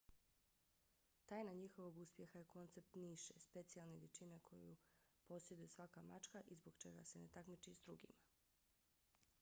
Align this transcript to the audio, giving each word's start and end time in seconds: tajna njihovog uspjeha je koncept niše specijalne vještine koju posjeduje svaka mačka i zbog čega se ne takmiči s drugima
tajna 1.31 1.53
njihovog 1.57 1.97
uspjeha 1.97 2.39
je 2.39 2.45
koncept 2.53 2.95
niše 2.95 3.33
specijalne 3.43 3.99
vještine 4.05 4.39
koju 4.49 4.75
posjeduje 5.27 5.67
svaka 5.77 6.01
mačka 6.01 6.41
i 6.47 6.55
zbog 6.63 6.75
čega 6.77 7.03
se 7.03 7.19
ne 7.19 7.27
takmiči 7.37 7.73
s 7.75 7.85
drugima 7.85 8.23